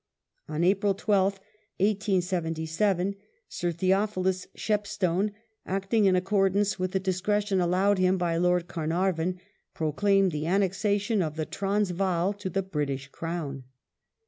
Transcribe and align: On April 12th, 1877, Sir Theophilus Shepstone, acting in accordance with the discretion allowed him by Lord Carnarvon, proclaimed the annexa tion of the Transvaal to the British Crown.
On 0.49 0.63
April 0.63 0.95
12th, 0.95 1.37
1877, 1.79 3.13
Sir 3.47 3.71
Theophilus 3.71 4.47
Shepstone, 4.57 5.31
acting 5.67 6.05
in 6.05 6.15
accordance 6.15 6.79
with 6.79 6.93
the 6.93 6.99
discretion 6.99 7.61
allowed 7.61 7.99
him 7.99 8.17
by 8.17 8.35
Lord 8.37 8.67
Carnarvon, 8.67 9.39
proclaimed 9.75 10.31
the 10.31 10.45
annexa 10.45 10.99
tion 10.99 11.21
of 11.21 11.35
the 11.35 11.45
Transvaal 11.45 12.33
to 12.33 12.49
the 12.49 12.63
British 12.63 13.09
Crown. 13.09 13.65